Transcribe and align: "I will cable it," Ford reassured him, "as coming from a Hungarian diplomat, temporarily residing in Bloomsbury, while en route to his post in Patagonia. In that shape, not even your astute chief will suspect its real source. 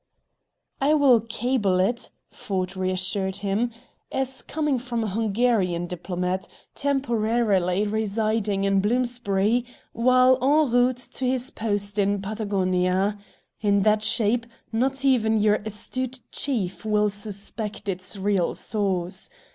"I 0.81 0.95
will 0.95 1.19
cable 1.21 1.79
it," 1.79 2.09
Ford 2.31 2.75
reassured 2.75 3.35
him, 3.35 3.69
"as 4.11 4.41
coming 4.41 4.79
from 4.79 5.03
a 5.03 5.07
Hungarian 5.09 5.85
diplomat, 5.85 6.47
temporarily 6.73 7.85
residing 7.85 8.63
in 8.63 8.79
Bloomsbury, 8.81 9.63
while 9.93 10.39
en 10.41 10.71
route 10.73 10.97
to 10.97 11.25
his 11.27 11.51
post 11.51 11.99
in 11.99 12.19
Patagonia. 12.19 13.19
In 13.61 13.83
that 13.83 14.01
shape, 14.01 14.47
not 14.71 15.05
even 15.05 15.37
your 15.37 15.61
astute 15.67 16.19
chief 16.31 16.83
will 16.83 17.11
suspect 17.11 17.87
its 17.87 18.17
real 18.17 18.55
source. 18.55 19.29